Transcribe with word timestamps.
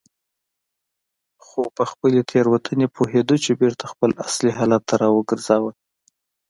خو 1.45 1.61
په 1.75 1.83
خپلې 1.91 2.19
تېروتنې 2.31 2.87
پوهېدو 2.95 3.35
یې 3.45 3.53
بېرته 3.61 3.83
خپل 3.93 4.11
اصلي 4.27 4.51
حالت 4.57 4.81
ته 4.89 4.95
راوګرځاوه. 5.01 5.71